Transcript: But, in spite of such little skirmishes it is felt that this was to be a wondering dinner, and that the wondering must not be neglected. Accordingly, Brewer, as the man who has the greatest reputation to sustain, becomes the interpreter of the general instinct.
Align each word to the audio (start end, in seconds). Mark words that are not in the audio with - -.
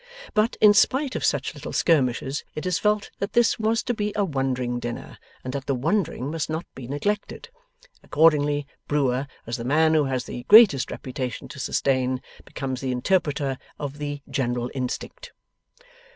But, 0.33 0.57
in 0.59 0.73
spite 0.73 1.15
of 1.15 1.23
such 1.23 1.53
little 1.53 1.71
skirmishes 1.73 2.43
it 2.55 2.65
is 2.65 2.79
felt 2.79 3.11
that 3.19 3.33
this 3.33 3.59
was 3.59 3.83
to 3.83 3.93
be 3.93 4.11
a 4.15 4.25
wondering 4.25 4.79
dinner, 4.79 5.19
and 5.43 5.53
that 5.53 5.67
the 5.67 5.75
wondering 5.75 6.31
must 6.31 6.49
not 6.49 6.65
be 6.73 6.87
neglected. 6.87 7.49
Accordingly, 8.01 8.65
Brewer, 8.87 9.27
as 9.45 9.57
the 9.57 9.63
man 9.63 9.93
who 9.93 10.05
has 10.05 10.23
the 10.23 10.41
greatest 10.47 10.89
reputation 10.89 11.47
to 11.49 11.59
sustain, 11.59 12.19
becomes 12.45 12.81
the 12.81 12.91
interpreter 12.91 13.59
of 13.77 13.99
the 13.99 14.23
general 14.27 14.71
instinct. 14.73 15.33